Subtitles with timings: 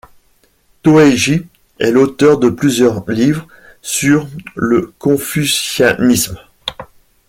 [0.81, 1.45] Toegye
[1.77, 3.47] est l'auteur de plusieurs livres
[3.83, 6.39] sur le confucianisme.